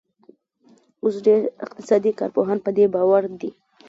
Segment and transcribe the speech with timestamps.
[1.03, 3.51] اوس ډېر اقتصادي کارپوهان پر دې باور دي.